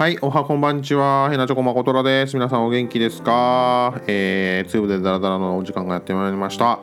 [0.00, 1.28] はい、おはこんばんちは。
[1.30, 2.32] へなちょこまことらです。
[2.32, 4.00] 皆さんお元気ですか？
[4.06, 6.80] えー、ツーブでダラダラのお時間がやってまいりました。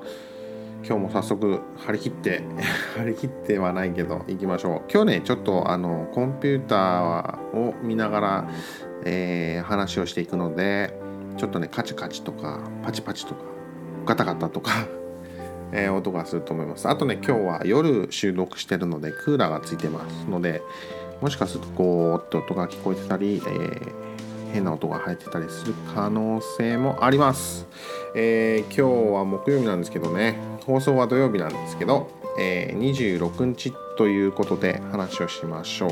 [0.86, 2.44] 今日も早速張り切って
[2.96, 8.48] 張り切ってはないけど行きましょう今日ねちょっとあのコンピューターを見ながら、
[9.04, 10.94] えー話をしていくので
[11.38, 13.41] ちょっとねカチカチとかパチパチとか
[14.05, 14.73] ガタガタとか、
[15.73, 20.62] えー音がすると思いますあとね今日は夜収録してるのでクーラーがついてますので
[21.21, 24.08] もしかするとこうって音が聞こえてたり、えー
[24.53, 27.67] 変な音が入ってたりする可能性もあります、
[28.16, 30.39] えー今日は木曜日なんですけどね。
[30.66, 35.91] 放送は土曜日なんですけど、えー26日ということで話をしましょう、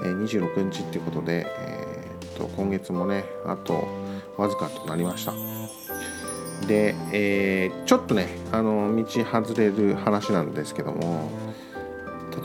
[0.00, 3.86] えー26日っていうことで、えーっと今月もねあと
[4.36, 5.32] わずかとなりました。
[6.66, 11.30] で、えーちょっとねあの道外れる話なんですけども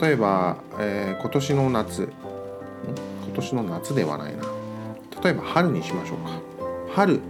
[0.00, 2.12] 例えば、えー今年の夏
[3.24, 4.42] 今年の夏ではないな。
[5.22, 6.40] 例えば春にしましょうか。
[6.94, 7.20] 春、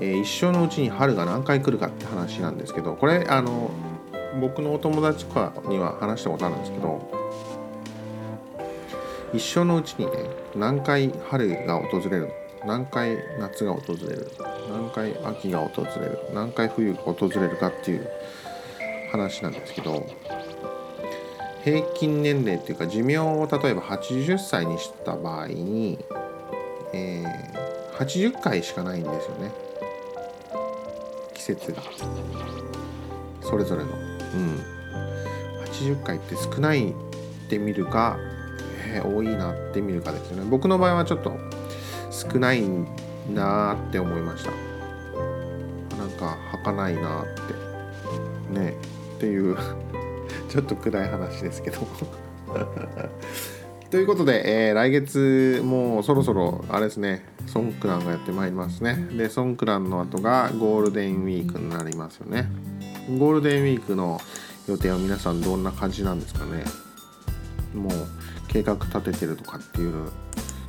[0.00, 3.70] えー一生のうちに春が何回来るかって話なんですけどこれあの
[4.40, 7.10] 僕のお友達とかには話したことあるんですけど
[9.32, 10.12] 一生のうちにね
[10.56, 12.32] 何回春が訪れる
[12.64, 14.30] 何回夏が訪れる？
[14.70, 16.18] 何回秋が訪れる？
[16.32, 18.08] 何回冬が訪れるかっていう
[19.12, 20.06] 話なんですけど
[21.64, 25.98] 平均年齢っていうか寿命を例えば80歳にした場合に、
[26.92, 27.54] えー
[27.94, 29.52] 80回しかないんですよね。
[31.32, 31.80] 季節が。
[33.40, 33.90] それぞれの。
[33.92, 34.60] うん。
[35.64, 36.94] 80回って少ないっ
[37.48, 38.18] て見るか、
[38.92, 40.50] えー多いなって見るかですよね。
[40.50, 41.38] 僕の場合はちょっと
[42.10, 42.62] 少ない
[43.32, 44.50] なーって思いました。
[45.96, 47.26] なんか儚いなーっ
[48.52, 48.58] て。
[48.58, 48.74] ね。
[49.16, 49.56] っていう。
[50.54, 51.80] ちょっと暗い話ですけど。
[53.90, 57.24] ということで、えー来月もうそろそろあれですね。
[57.46, 59.08] ソンクランがやってまいりますね。
[59.16, 62.48] でソンクランの後がゴールデンウィークになりますよね。
[63.18, 64.20] ゴールデンウィークの
[64.68, 66.62] 予定は皆さんどんな感じなんですかね。
[67.74, 67.92] もう
[68.46, 70.08] 計画立ててるとかっていう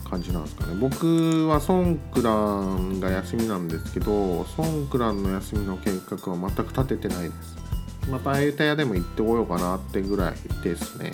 [0.09, 0.75] 感じなんですかね。
[0.79, 7.64] 僕はソンクランが休みなんですけどソンクランの休みの計画は全く立ててないです。
[8.09, 10.33] またエータイヤでも行ってこようかなってぐらい
[10.63, 11.11] ですね。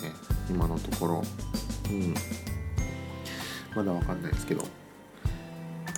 [0.50, 1.22] 今のところ。
[1.90, 2.14] うん。
[3.74, 4.64] まだわかんないですけど。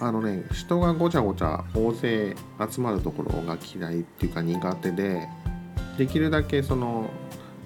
[0.00, 2.34] あのね人がごちゃごちゃ大勢
[2.70, 5.28] 集まるところが嫌いっていうか苦手で
[5.96, 7.10] できるだけその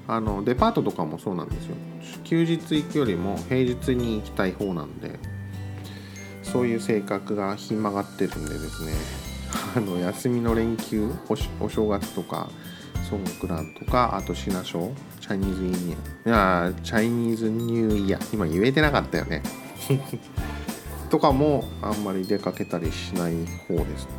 [0.06, 1.76] あのデパートとかもそうなんですよ。
[2.24, 5.18] 休日行くよりも平日に行きたい方なんで
[6.42, 8.92] そういう性格がひん曲がってるんでですね。
[9.76, 12.48] あの休みの連休おお正月とか
[13.08, 15.96] ソンクランとかあとシナショーチャイニーズイニ
[16.26, 18.34] アいやーチャイニーズニューイヤー。
[18.34, 19.42] 今言えてなかったよね。
[21.08, 23.34] とかもあんまり出かけたりしない
[23.66, 24.10] 方ですね。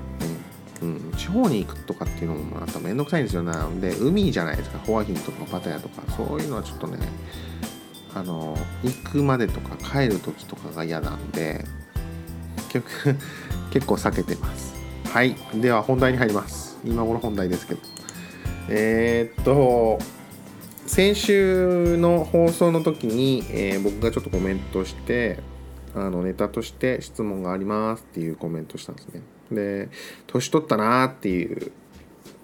[0.82, 3.54] うん、地方に行くとかっていうのもまためんどくさいんですよね。
[3.80, 4.80] で海じゃないですか。
[4.80, 6.02] ホアヒンとかパタヤとか。
[6.18, 6.98] そういうのはちょっとね
[8.16, 11.64] あの行くまでとか帰る時とかが嫌なんで
[12.70, 13.16] 結局
[13.72, 14.74] 結構避けてます。
[15.14, 15.36] はい。
[15.54, 16.78] では本題に入ります。
[16.84, 17.99] 今頃本題ですけど
[18.70, 20.00] えーっと
[20.86, 25.40] 先週の放送の時に、えー僕がちょっとコメントして
[25.96, 29.22] あのネタとして質問がありますっていうコメントしたんですね。
[29.52, 29.90] で
[30.28, 31.72] 年取ったなーっていう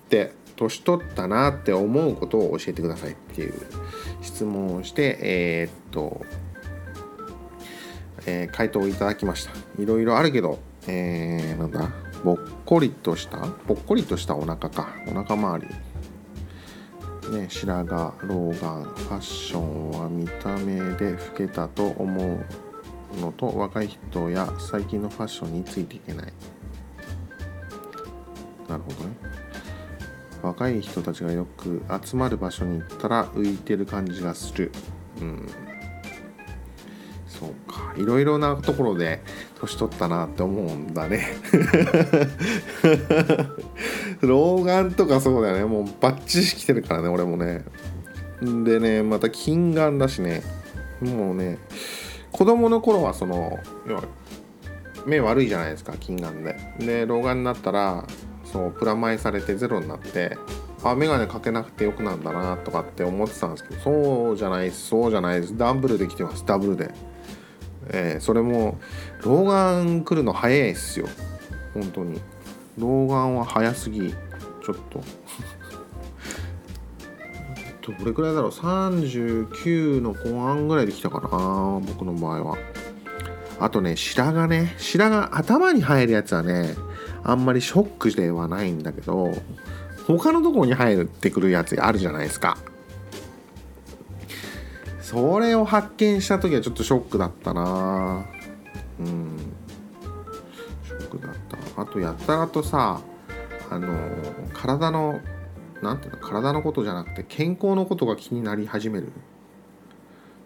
[0.09, 3.53] で年取ったなって思うことを教えてくださいっていう
[4.21, 6.25] 質問をしてえーっと、
[8.25, 9.51] えー回答をいただきました。
[9.79, 11.89] いろいろあるけどえー、なんだ
[12.23, 13.37] ぼっこりとした
[13.67, 14.89] ぽっこりとしたお腹か。
[15.07, 15.94] お腹周り。
[17.31, 17.87] ね、白髪
[18.27, 26.33] 老眼ファッションは見た目で老けたと思うのと若い人や最近のファッションについていけない。
[28.67, 29.15] なるほどね。
[30.41, 34.71] 若い人たちがよく集まる場所に行ったら浮いてる感じがする。
[35.19, 35.47] うん。
[37.45, 37.93] そうか。
[37.97, 39.21] いろいろなところで
[39.59, 41.27] 年取ったなって思うんだね。
[44.21, 45.65] 老眼とかそうだよね。
[45.65, 47.63] もうバッチリ来てるからね俺もね。
[48.41, 50.41] でねまた近眼だしね。
[51.01, 51.59] もうね
[52.31, 54.03] 子供の頃はその要は
[55.05, 56.57] 目悪いじゃないですか近眼で。
[56.79, 58.05] で老眼になったら
[58.45, 60.37] そうプラマイされてゼロになって
[60.83, 65.57] あ眼鏡かけなくてよくなんだなとかって思ってたんですけどそうじゃないですそうじゃないです。
[65.57, 66.45] ダブルで来てます。
[66.45, 66.93] ダブルで。
[67.89, 68.77] えーそれも
[69.23, 71.07] 老眼来るの早いっすよ。
[71.73, 72.19] 本当に。
[72.77, 74.09] 老眼は早すぎ。
[74.09, 75.01] ちょっと。
[77.99, 82.57] どれくらいだろう？39の後半ぐらいで来たかな僕の場合は。
[83.59, 84.73] あとね白髪ね。
[84.77, 86.75] 白髪頭に生えるやつはね
[87.23, 89.31] あんまりショックではないんだけど
[90.07, 92.57] 他のとこに生えてくるやつあるじゃないですか。
[95.15, 98.25] それを発見した時はちょっとショックだったな。
[98.99, 99.37] うん。
[100.83, 101.81] ショックだった。
[101.81, 102.99] あとやったらとさ
[103.69, 103.97] あの
[104.53, 105.21] 体の
[105.81, 109.13] なんていうの体のことじゃなくて健康のことが気になり始める。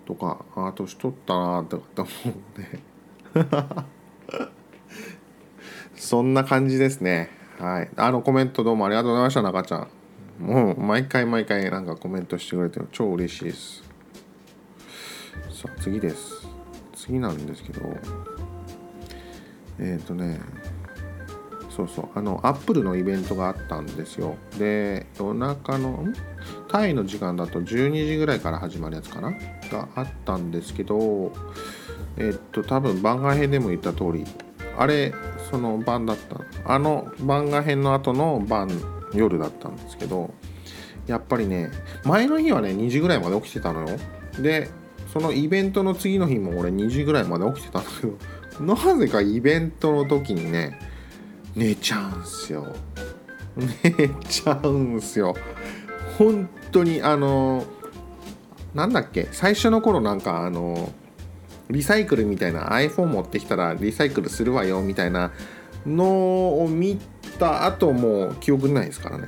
[0.06, 2.12] とかあ年取ったなとかって。
[2.12, 2.80] 思うんで
[5.95, 7.31] そんな感じですね。
[7.57, 7.89] はい。
[7.95, 9.88] あのコメントどうもありがとうございました中ちゃん。
[10.39, 13.88] もう毎回毎回なんかコメントしてくれて超嬉しいです。
[15.51, 16.47] さあ次です。
[16.95, 17.81] 次なんですけど
[19.79, 20.39] えっ、ー、とね
[21.69, 24.35] そうそうあのアップルのイベントがあったんですよ。
[24.57, 26.03] で夜中の
[26.67, 29.31] タイの時間だと12時ぐらいから始まるやつかな？
[29.71, 31.31] があったんですけど
[32.17, 34.25] えっと多分番外編でも言った通り
[34.77, 35.13] あれ
[35.49, 36.41] その晩だった。
[36.65, 38.69] あの番外編の後の晩
[39.13, 40.33] 夜だったんですけど
[41.07, 41.71] やっぱりね
[42.03, 43.97] 前の日はね2時ぐらいまで起きてたのよ。
[44.39, 44.69] で
[45.13, 50.79] そのイベントの次の日も俺2時ぐらいまで起きてたんだけどなぜかイベントの時にね
[51.56, 52.75] 寝ちゃうんすよ。
[53.56, 55.35] 寝ちゃうんすよ。
[56.17, 57.65] 本当にあの
[58.73, 60.94] なんだっけ最初の頃なんかあの
[61.69, 65.31] リサイクルみたいな iPhone 持ってきたらリサイクルするわよみたいな
[65.85, 67.00] のを見
[67.39, 69.27] た後も記憶ないですからね。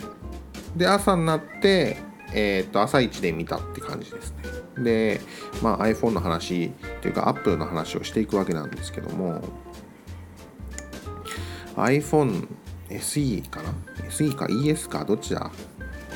[0.75, 1.97] で朝になって
[2.33, 4.31] えっ、と朝一で見たって感じです
[4.77, 4.83] ね。
[4.83, 5.21] で
[5.61, 6.69] まあ iPhone の話っ
[7.01, 9.41] ていうか Apple の話をしていくわけなんですけども
[11.75, 12.47] iPhone
[12.89, 13.73] SE かな
[14.09, 15.51] ?SE か ES かどっちだ？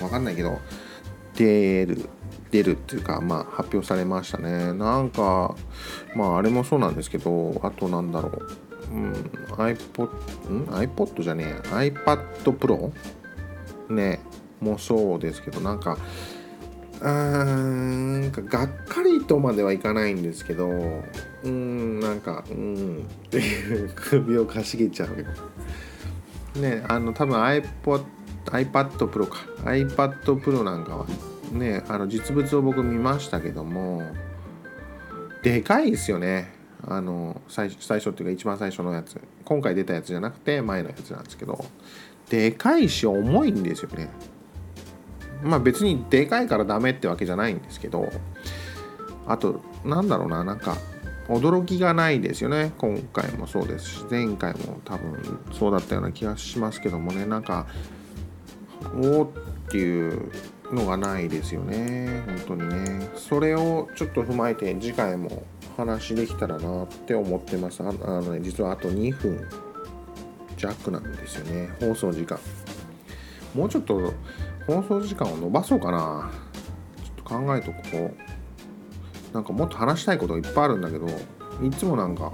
[0.01, 0.59] わかんないけど
[1.35, 2.09] 出る
[2.51, 4.73] 出るっていうかまあ発表されましたね。
[4.73, 5.55] なんか
[6.15, 8.47] まああれもそうなんですけどあとなんだろう。
[8.91, 9.13] うん
[9.57, 10.07] iPod
[10.51, 12.19] ん？iPod じゃねえ iPad
[12.57, 12.91] Pro
[13.89, 14.19] ね。
[14.61, 15.97] もそうですけどなんか
[17.01, 28.03] うーんがっかりとまではいかないんですけどうーんなんかうんっていう首をかしげちゃうねあの多分 iPod
[28.45, 29.39] iPad Pro か。
[29.63, 31.05] iPad Pro なんかは
[31.51, 34.03] ねあの実物を僕見ましたけども
[35.43, 36.53] でかいですよね。
[36.87, 39.19] あの最最初っていうか一番最初のやつ。
[39.43, 41.65] 今回出たやつじゃなくて前のやつなんですけど
[42.29, 44.09] でかいし重いんですよね。
[45.45, 48.11] まあ別にでかいからダメってわけじゃないんですけど
[49.27, 50.77] あとなんだろうななんか
[51.27, 52.71] 驚きがないですよね。
[52.77, 57.25] 今回もそうですし前回も多分そうだったような気がしますけどもね。
[57.25, 57.65] なんか
[58.95, 59.27] おおっ
[59.69, 60.31] ていう
[60.71, 62.23] のがないですよね。
[62.47, 63.09] 本当にね。
[63.15, 65.43] それをちょっと踏まえて次回も
[65.77, 67.81] 話できたらなって思ってます。
[67.81, 69.47] あのね実はあと2分
[70.57, 71.71] 弱なんですよね。
[71.79, 72.37] 放送時間。
[73.55, 74.13] もうちょっと
[74.67, 76.31] 放送時間を延ばそうかな。
[77.03, 79.33] ちょっと考えとこう。
[79.33, 81.07] なんかもっと話したいこといっぱいあるんだけど
[81.61, 82.31] いつもなんか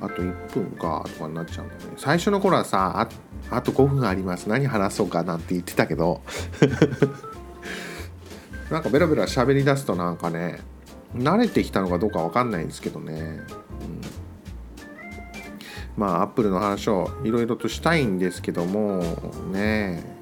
[0.00, 1.80] あと1分かとかになっちゃうんだね。
[1.98, 3.08] 最初の頃はさ
[3.50, 4.48] ああと5分あります。
[4.48, 6.22] 何話そうかなんて言ってたけど。
[8.70, 10.60] なんかベラベラ喋り出すとなんかね
[11.14, 13.40] 慣れてきたのかどうか分かんないんですけどね、うん、
[15.96, 19.02] まあアップルの話をいろいろとしたいんですけども
[19.52, 20.17] ね。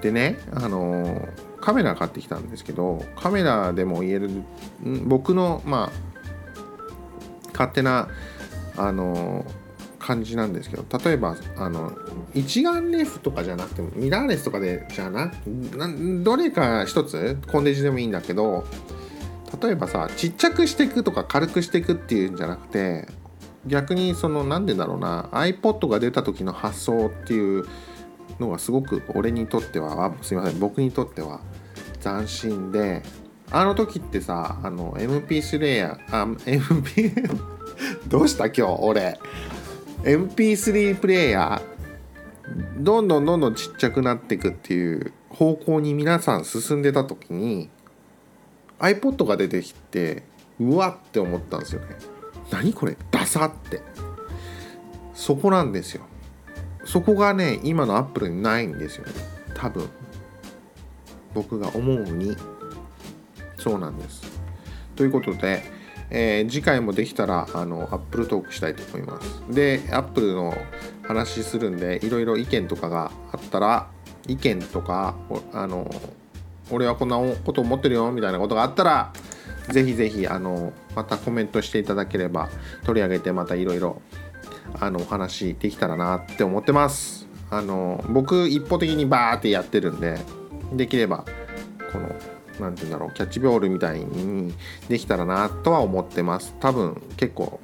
[0.00, 1.28] でねあの
[1.60, 4.30] カメラ買ってきたんですけどカメラでも言える
[5.04, 6.08] 僕のまあ
[7.52, 8.08] 勝手な
[8.76, 9.44] あの
[9.98, 11.92] 感じなんですけど例えばあの
[12.34, 15.32] 一眼レフとかじゃなくてもミラーレスとかでじゃな
[16.22, 18.64] どれか一つコンデジでもいいんだけど
[19.60, 23.08] 例えばさちっちゃくしていくとか軽くしていくっていうんじゃなくて
[23.66, 27.66] 逆にその何でだろうな iPod が出た時の発想っていう
[28.38, 31.40] のがすごく俺にとってはすいません僕にとっては
[32.02, 33.02] 斬新で
[33.50, 37.12] あの時ってさあの MP3 やあ MP
[38.08, 39.18] どうした今日俺。
[40.04, 47.68] MP3 プレイヤーどんどんどんどんちっちゃくなっていくっていう方向に皆さん進んでた時に
[48.78, 50.22] iPod が出てきて
[50.60, 51.88] うわって思ったんですよね。
[52.50, 52.96] 何これ？
[53.10, 53.82] ダサって。
[55.14, 56.04] そこなんですよ。
[56.88, 59.12] そこがね今のアップルにないんですよね。
[59.54, 59.88] 多分。
[61.34, 62.36] 僕が思うに。
[63.58, 64.22] そうなんです。
[64.96, 65.62] ということで
[66.10, 69.42] えー、次回もできたらあのアップルトークしたいと思います。
[69.50, 70.56] でアップルの
[71.02, 73.88] 話するんでいろいろ意見とかがあったら
[74.26, 75.14] 意見とか
[75.52, 75.90] あの
[76.70, 79.12] 俺はこんなこと思ってるよみたいなことがあったら
[79.70, 82.48] ぜひぜひあのまたコメントしていただければ
[82.84, 84.00] 取り上げてまたいろいろ
[84.80, 87.26] あのお話できたらなって思ってます。
[87.50, 90.18] あの僕一方的にバーってやってるんで
[90.72, 91.24] できれば
[91.92, 92.08] この
[92.60, 94.54] 何て言うんだろうキャッチボールみたいに
[94.88, 96.54] できたらなとは思ってます。
[96.60, 97.60] 多分結構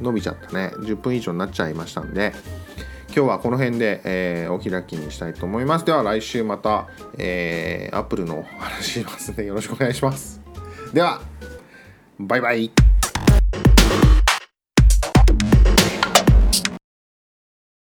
[0.00, 0.72] 伸びちゃったね。
[0.76, 2.32] 10分以上になっちゃいましたんで。
[3.16, 5.86] 今日はこの辺で、えー、お開きにしたいと思います。
[5.86, 6.86] では来週また、
[7.16, 10.42] えー、アップルの話しますのでよろしくお願いします。
[10.92, 11.22] では
[12.18, 12.85] バイバイ。